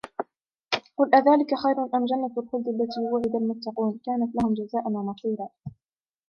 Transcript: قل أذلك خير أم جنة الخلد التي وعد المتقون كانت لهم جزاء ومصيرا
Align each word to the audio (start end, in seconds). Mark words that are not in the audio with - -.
قل 0.97 1.15
أذلك 1.15 1.55
خير 1.63 1.83
أم 1.95 2.05
جنة 2.05 2.31
الخلد 2.37 2.67
التي 2.67 2.99
وعد 3.11 3.35
المتقون 3.35 3.99
كانت 4.05 4.35
لهم 4.35 4.53
جزاء 4.53 4.87
ومصيرا 4.87 5.49